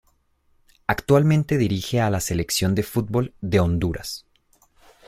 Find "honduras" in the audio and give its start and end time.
3.59-4.25